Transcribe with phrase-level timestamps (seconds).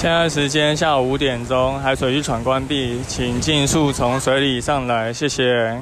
[0.00, 5.78] 现在时间下午五点钟，海水浴场关闭，请尽速从水里上来，谢谢。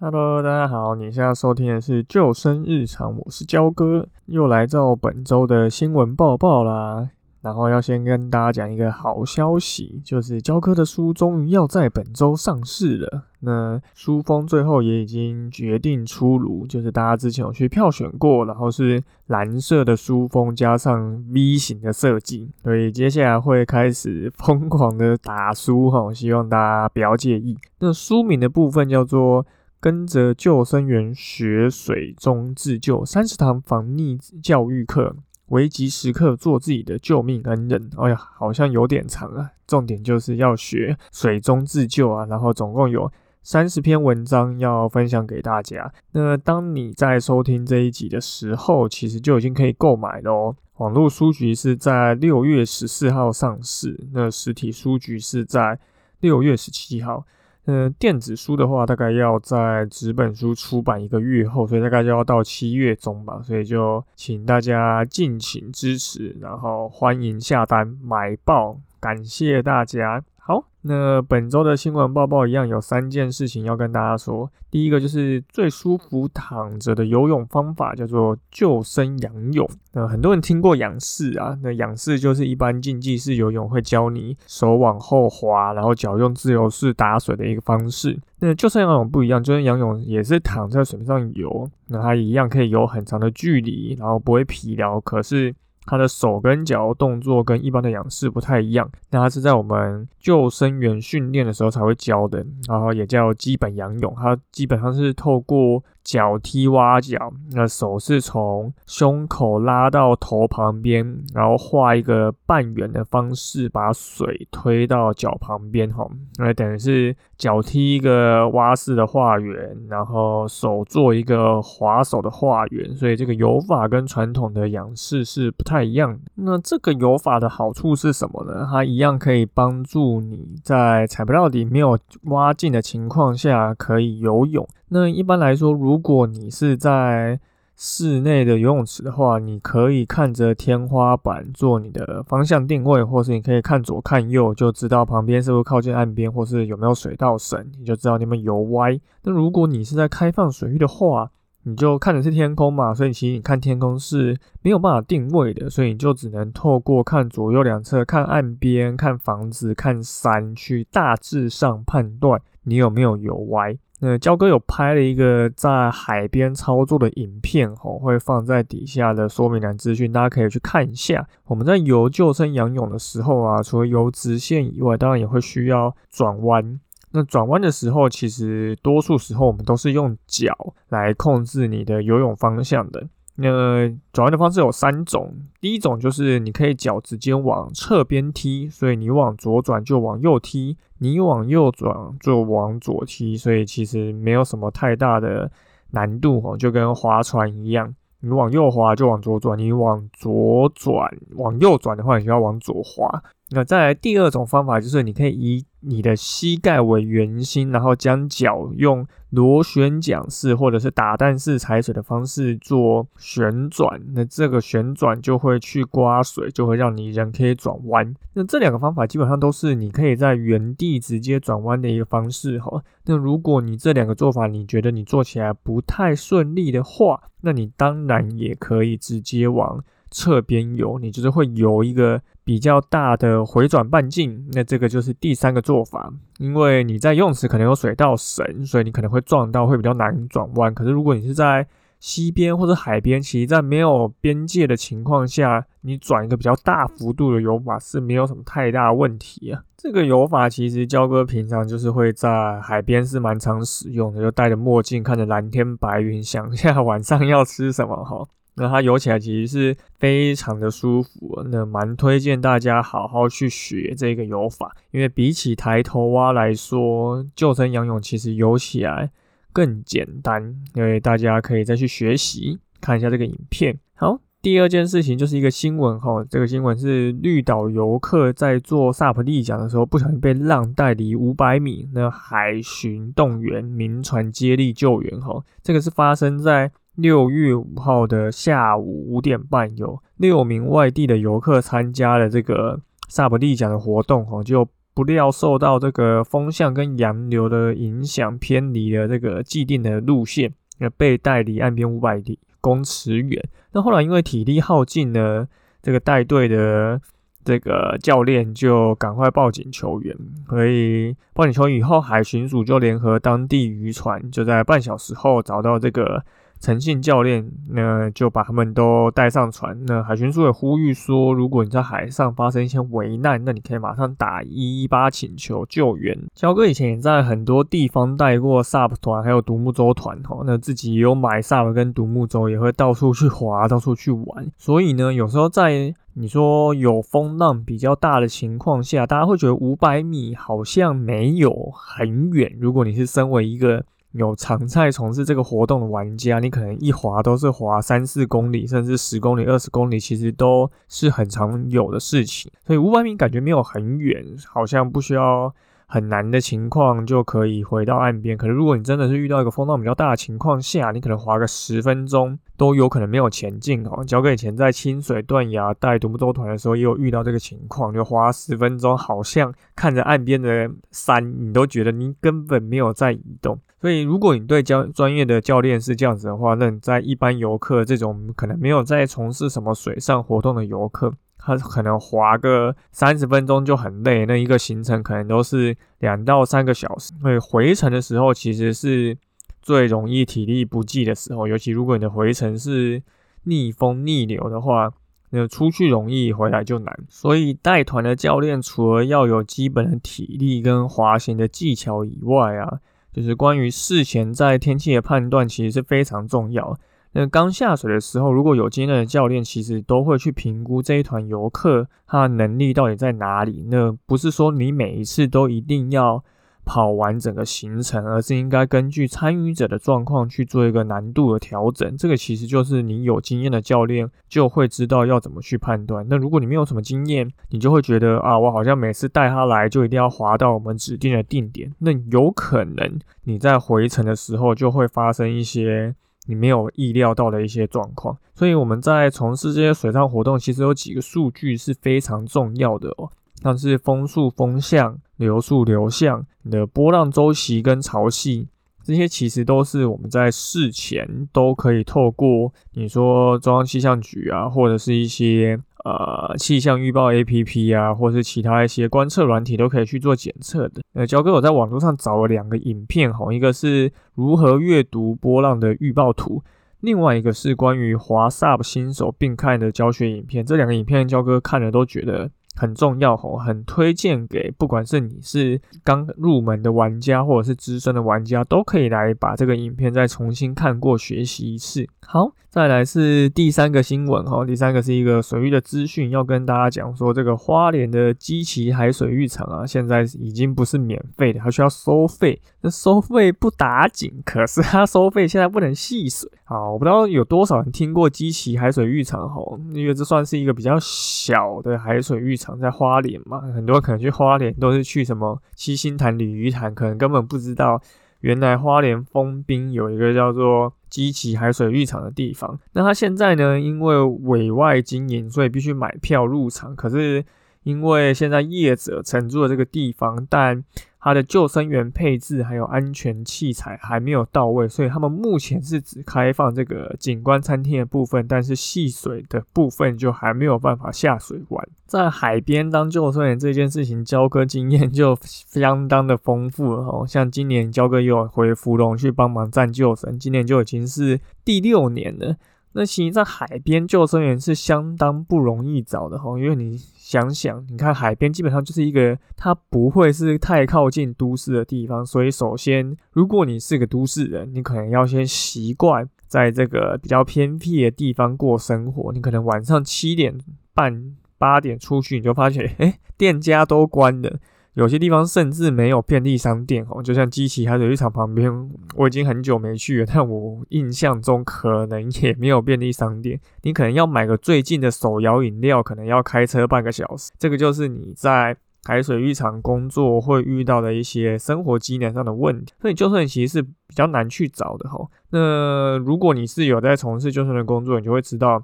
[0.00, 7.10] Hello，大家好，你现在收听的是救生日常，我是焦哥，又来到本周的新闻报报啦。
[7.40, 13.24] 然后要先跟大家讲一个好消息，就是教科的书终于要在本周上市了。
[13.40, 27.56] 那书封最后也已经决定出炉，就是大家之前有去票选过，然后是蓝色的书封加上 V 型的设计，所以接下来会开始疯狂的打书哈，希望大家不要介意。
[27.78, 29.44] 那书名的部分叫做
[29.78, 35.10] 《跟着救生员学水中自救三十堂防溺教育课》。
[35.48, 37.90] 危急时刻做自己的救命恩人。
[37.96, 39.50] 哎呀，好像有点长啊。
[39.66, 42.24] 重点就是要学水中自救啊。
[42.26, 43.10] 然后总共有
[43.42, 45.92] 三十篇文章要分享给大家。
[46.12, 50.56] 那当你在收听这一集的时候，其实就已经可以购买了哦。
[50.76, 55.78] 网络书局是在六月十四号上市，那实体书局是在
[56.20, 57.26] 六月十七号。
[57.70, 63.42] 嗯，电子书的话，大概要在纸本书出版一个月后，所以大概就要到七月中吧。
[63.44, 70.24] 所以就请大家敬请支持，然后欢迎下单买爆，感谢大家。
[70.48, 74.50] 好，那本周的新闻报报一样有三件事情要跟大家说。
[74.70, 79.68] 第一个就是最舒服躺着的游泳方法，叫做救生仰泳。
[79.92, 88.18] 那很多人听过仰式啊，那仰式就是一般竞技式游泳会教你手往后滑，然后脚用自由式打水的一个方式。
[88.38, 94.98] 那救生仰泳不一样，救生仰泳也是躺在水面上游，那它一样可以游很长的距离，然后不会疲劳。
[94.98, 95.54] 可是
[95.88, 105.82] 他的手跟脚动作跟一般的仰视不太一样，那他是在我们救生员训练的时候才会教的，然后也叫基本仰泳，他基本上是透过。
[106.08, 111.04] 脚踢蛙脚，那手是从胸口拉到头旁边，
[111.34, 116.08] 然后画一个半圆的方式，把水推到脚旁边，哈，
[116.38, 126.18] 那等于是脚踢一个蛙式的画圆，然后手做一个划手的画圆，所以这个游法跟传统的仰式是不太一样。
[126.36, 128.66] 那这个游法的好处是什么呢？
[128.70, 134.66] 它一样可以帮助你在踩不到底、没有蛙镜的情况下可以游泳。
[134.90, 137.40] 那一般来说，如如果你是在
[137.74, 148.96] 室内的游泳池的话，你可以看着天花板做你的方向定位，或是你可以看左看右，就知道旁边是不是靠近岸边，或是有没有水稻绳，你就知道你们游歪。
[149.24, 151.28] 那如果你是在开放水域的话，
[151.64, 163.76] 你就看的是天空嘛，所以其实你看天空是没有办法定位的，所以你就只能透过看左右两侧、看岸边、看房子、看山，去大致上判断你有没有游歪。
[164.00, 171.26] 那焦哥有拍了一个在海边操作的影片，吼，会放在底下的说明栏资讯，大家可以去看一下。
[171.46, 176.80] 我们在游救生仰泳的时候啊，除了游直线以外，当然也会需要转弯。
[177.10, 183.08] 那转弯的时候，其实多数时候我们都是用脚来控制你的游泳方向的。
[183.40, 195.48] 那转弯的方式有三种，第一种就是你可以脚直接往侧边踢，所以你往左转就往右踢，你往右转就往左踢，所以其实没有什么太大的
[195.92, 203.22] 难度哦，就跟划船一样，你往右划就往左转，你往左转往右转的话，你就要往左划。
[203.50, 218.14] 那再来第二种方法就是你可以以你的膝盖为圆心，然后将脚用螺旋桨式或者是打蛋式踩水的方式做旋转，那这个旋转就会去刮水，就会让你人可以转弯。
[218.34, 222.82] 那这两个方法基本上都是你可以在原地直接转弯的一个方式哈。
[223.04, 232.20] 那如果你这两个做法你觉得你做起来不太顺利的话，那你当然也可以直接往侧边游，你就是会游一个。
[232.48, 236.10] 比较大的回转半径，那这个就是第三个做法。
[236.38, 240.74] 因为你在游泳池可能有水稻绳，所以你可能会撞到，会比较难转弯。
[240.74, 241.66] 可是如果你是在
[242.00, 249.62] 西边或者海边，其实在没有边界的情况下，你转一个比较大幅度的游法是没有什么太大问题啊。
[249.76, 258.26] 这个游法其实焦哥平常就是会在海边是蛮常使用的，就戴着墨镜看着蓝天白云，想一下晚上要吃什么哈。
[258.58, 269.10] 那它游起来其实是非常的舒服，那蛮推荐大家好好去学这个游法，因为比起抬头蛙来说，救生仰泳其实游起来
[269.52, 273.78] 更简单，因为大家可以再去学习看一下这个影片。
[273.94, 274.20] 好。
[274.40, 285.42] 第二件事情就是一个新闻哈，这个新闻是绿岛游客在做 SUP 立桨的时候，不小心被浪带离五百米，那海巡动员民船接力救援哈。
[285.60, 302.40] 这个是发生在六月五号的下午五点半，有六名外地的游客参加了这个 SUP 立桨的活动哈，就不料受到这个风向跟洋流的影响，偏离了这个既定的路线，那被带离岸边五百里。
[302.60, 303.40] 公尺远，
[303.70, 305.46] 那后来因为体力耗尽呢，
[305.80, 307.00] 这个带队的
[307.44, 310.16] 这个教练就赶快报警求援，
[310.48, 316.24] 所以报警求援以后，海巡署就联合当地渔船，就在半小时后找到这个。
[316.60, 319.78] 诚信教练，那就把他们都带上船。
[319.86, 326.18] 那海巡署也呼吁说，如果你在海上发生一些危难，那你可以马上打一一八请求救援。
[326.34, 330.42] 焦哥以前也在很多地方带过 SUP 团，还有独木舟团哈。
[330.44, 334.50] 那自己也有买 SUP 跟独木舟，也会到处去滑，到处去玩。
[334.56, 342.56] 所以呢，有时候在你说有风浪比较大的情况下，大家会觉得五百米好像没有很远。
[342.58, 352.50] 如果你是身为一个有常在从事这个活动的玩家，你可能一滑都是滑三四公里，甚至十公里、二十公里，其实都是很常有的事情。
[352.66, 355.54] 所以五百米感觉没有很远，好像不需要。
[355.90, 358.36] 很难的情况就可以回到岸边。
[358.36, 364.04] 可是如果你真的是遇到一个风浪比较大的情况下，你可能划个十分钟都有可能没有前进哦。
[364.04, 373.58] 交给以前在清水断崖带独木舟团的时候，也有遇到这个情况，就划十分钟，好像看着岸边的山，你都觉得你根本没有在移动。
[373.80, 381.14] 所以如果你对教专业的教练是这样子的话，那你在一般游客这种可能没有在从事什么水上活动的游客。
[381.56, 387.12] 他可能滑个三十分钟就很累，那一个行程可能都是两到三个小时。
[387.20, 389.16] 所以回程的时候其实是
[389.62, 393.02] 最容易体力不济的时候，尤其如果你的回程是
[393.44, 394.92] 逆风逆流的话，
[395.30, 396.98] 那出去容易，回来就难。
[397.08, 402.80] 所以带团的教练除了要有基本的体力跟滑行的技巧以外啊，
[403.12, 406.78] 就是关于事前在天气的判断，其实是非常重要。
[407.20, 413.66] 那刚下水的时候，如果有经验的教练，其实都会去评估这一团游客他的能力到底在哪里。
[413.68, 416.22] 那不是说你每一次都一定要
[416.64, 421.96] 跑完整个行程，而是应该根据参与者的状况去做一个难度的调整。
[421.96, 426.06] 这个其实就是你有经验的教练就会知道要怎么去判断。
[426.08, 431.74] 那如果你没有什么经验，你就会觉得啊，我好像每次带他来就一定要滑到我们指定的定点。
[431.80, 435.96] 那有可能你在回程的时候就会发生一些。
[436.28, 443.10] 你没有意料到的一些状况，所以我们在从事这些水上活动，其实有几个数据是非常重要的哦，
[443.42, 448.46] 像是风速、风向、流速、流向、你的波浪周期跟潮汐，
[448.84, 455.58] 这些其实都是我们在事前都可以透过你说中央气象局啊，或者是一些。
[455.88, 460.82] 呃，气象预报 A P P 啊，或是其他一些观测软体都可以去做检测的。
[460.92, 466.42] 呃，焦哥我在网络上找了两个影片吼，一个是如何阅读波浪的预报图，
[466.80, 470.44] 另外一个是关于华萨新手并看的教学影片。
[470.44, 472.30] 这两个影片焦哥看了都觉得。
[472.58, 481.86] 很重要吼，很推荐给不管是你是刚入门的玩家，或者是资深的玩家，都可以来把这个影片再重新看过学习一次。
[482.00, 492.40] 好，再来是第三个新闻哈，第三个是一个水域的资讯，要跟大家讲说，这个花莲的基奇海水浴场啊，现在已经不是免费的，它需要收费。
[492.62, 496.28] 那收费不打紧，可是它收费现在不能戏水。
[496.44, 499.42] 好，我不知道有多少人听过基奇海水浴场哈，
[499.74, 507.82] 因为这算是一个比较小的海水浴场，在花莲嘛，很多可能去花莲都是去什么七星潭、鲤鱼潭，可能根本不知道
[508.20, 512.58] 原来花莲封冰有一个叫做基奇海水浴场的地方。
[512.72, 517.24] 那他现在呢，因为委外经营，所以必须买票入场，可是
[517.64, 520.64] 因为现在业者承租了这个地方，但
[521.00, 531.68] 它的救生员配置还有安全器材还没有到位，所以他们目前是只开放这个景观餐厅的部分，但是戏水的部分就还没有办法下水玩。
[531.86, 537.06] 在海边当救生员这件事情，交哥经验就相当的丰富了哦。
[537.06, 542.36] 像今年交哥又回芙蓉去帮忙站救生，今年就已经是第六年了。
[542.72, 546.76] 那其实，在海边救生员是相当不容易找的哈，因为你
[547.08, 560.38] 想想，你看海边基本上就是一个，它不会是太靠近都市的地方，所以首先，如果你是个都市人，你可能要先习惯在这个比较偏僻的地方过生活，你可能晚上七点
[560.74, 564.38] 半、八点出去，你就发现，哎，店家都关了。
[564.78, 573.40] 有些地方甚至没有便利商店哦，就像基奇海水浴场旁边，我已经很久没去了，但我印象中可能也没有便利商店。
[573.62, 577.32] 你可能要买个最近的手摇饮料，可能要开车半个小时。
[577.40, 582.72] 这个就是你在海水浴场工作会遇到的一些生活机能上的问题。
[582.80, 585.04] 所以救生员其实是比较难去找的哈。
[585.30, 588.62] 那如果你是有在从事救生员工作，你就会知道。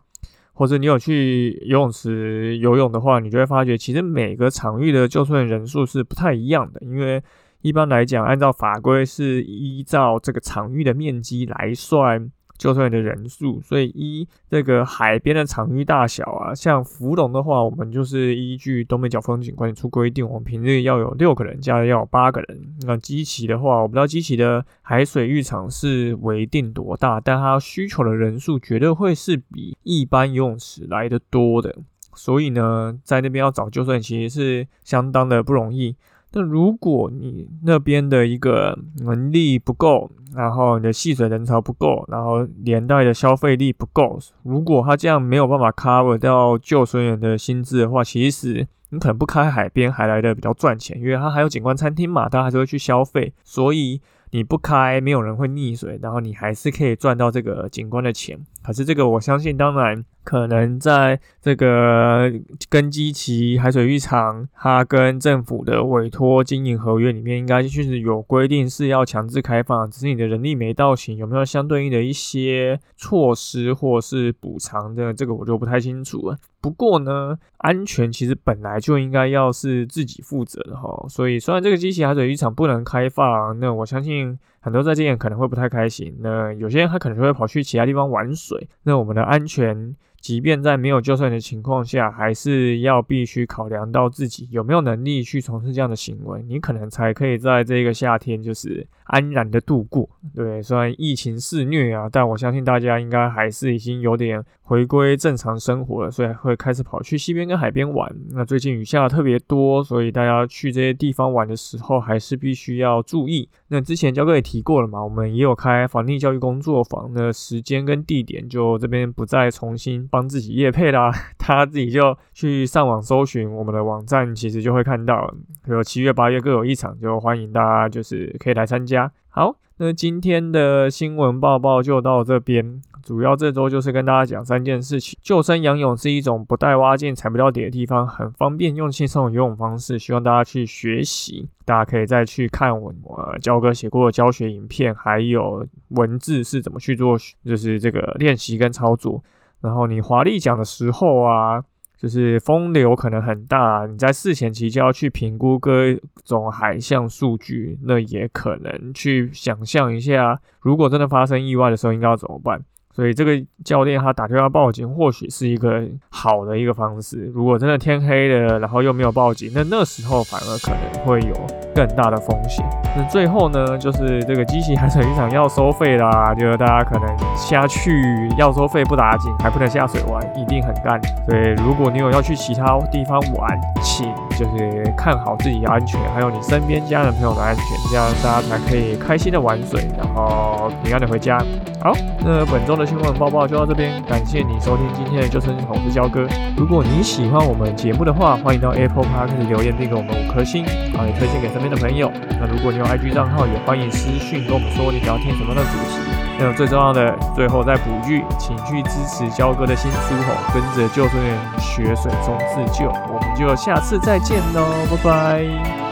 [0.54, 7.23] 或者你有去游泳池游泳的话，你就会发觉，其实每个场域的救生人数是不太一样的，因为
[7.61, 12.30] 一般来讲，按照法规是依照这个场域的面积来算。
[12.56, 22.62] 救生员的人数，所以依这个海边的场域大小啊，像福隆的话，我们就是依据东北角风景管理处规定，我们平日要有六个人，加要有八个人。
[22.87, 31.75] 那基奇的话，我不知道基奇的海水浴场是为定多大，但它需求的人数绝对会是比一般游泳池来的多的。
[32.14, 35.96] 所以呢，在那边要找救生员其实是相当的不容易。
[36.35, 54.00] 那如果你那边的一个能力不够，然后你的戏水人潮不够，然后连带的消费力不够，如果他这样没有办法 cover 掉救生员的薪资的话，其实你可能不开海边还来的比较赚钱，因为它还有景观餐厅嘛，大家还是会去消费，所以。
[54.31, 58.37] 你不开，没有人会溺水，然后你还是可以赚到这个景观的钱。
[58.64, 62.33] 可是这个，我相信，当然可能在这个
[62.69, 76.37] 根基期海水浴场，它跟政府的委托经营合约里面，应该就是有规定是要强制开放，只是你的人力没到齐，有没有相对应的一些措施或是补偿的，这个我就不太清楚了。
[76.61, 86.16] 不过呢，安全其实本来就应该要是自己负责的哈，所以虽然这个机器海水浴场不能开放，那我相信很多在这边可能会不太开心。
[86.21, 89.94] 那有些人他可能会跑去其他地方玩水，那我们的安全。
[90.23, 100.09] 即便在没有救生员的情况下，还是要必须考量到自己有没有能力去从事这样的行为，你可能才可以在这个夏天就是安然的度过。
[100.35, 108.11] 对，虽然疫情肆虐啊，但我相信大家应该还是已经有点回归正常生活了，所以会开始跑去西边跟海边玩。
[108.30, 113.47] 那最近雨下特别多，所以大家去这些地方玩的时候，还是必须要注意。
[113.68, 120.09] 那之前焦哥也提过了嘛，我们也有开防溺教育工作坊，那时间跟地点就这边不再重新。
[120.11, 125.30] 帮自己业配啦， 他自己就去上网搜寻我们的网站，其实就会看到，
[125.66, 129.12] 有七月八月各有一场，就欢迎大家就是可以来参加。
[129.28, 135.18] 好，那今天的新闻报报就到这边，主要这周就是跟大家讲三件事情。
[135.20, 141.46] 救生仰泳是一种不带蛙镜、踩不到底的地方，很方便用轻松的游泳方式，希望大家去学习。
[141.66, 149.23] 大家可以再去看我呃教哥写过的教学影片，还有文字是怎么去做，就是这个练习跟操作。
[149.61, 151.62] 然后你华丽讲的时候啊，
[151.99, 155.94] 就是风流可能很大，你在事前期就要去评估各
[156.25, 162.62] 种海象数据，那也可能去想象一下，如果真的发生意外的时候应该要怎么办。
[162.95, 163.33] 所以这个
[163.65, 167.31] 教练他打电话报警，或许是一个好的一个方式。
[167.35, 171.35] 如果真的天黑了，然后又没有报警，那那时候反而可能会有
[171.75, 172.65] 更大的风险。
[172.97, 177.91] 那最后呢，就是这个机器海水浴场要收费啦，就是大家可能下去
[178.39, 181.01] 要收费不打紧，还不能下水玩，一定很干。
[181.29, 191.38] 所以如果你有要去其他地方玩，请就是看好自己的安全，还有你身边家人朋友的安全，这样大家才可以开心的玩水，然后平安的回家。
[191.83, 191.93] 好，
[192.25, 196.26] 那本周的新闻报报就到这边，感谢你收听今天的救生筒子交哥。
[196.57, 200.64] 如果你喜欢我们节目的话，欢迎到 Apple Park 留言并给我们五颗星，
[200.97, 202.11] 啊，也推荐给身边的朋友。
[202.41, 206.13] 那如果你有 IG 账号，也欢迎私讯跟我们说你想要听什么的主题。
[206.38, 212.87] 那最重要的，最后再补一句，请去支持焦哥的新书吼，跟着救生员学水中自救。
[212.88, 215.84] 我们就下次再见喽，拜拜。